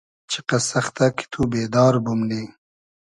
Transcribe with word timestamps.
چیقئس 0.29 0.63
سئختۂ 0.71 1.07
کی 1.17 1.25
تو 1.31 1.41
بېدار 1.51 1.93
بومنی 2.03 2.43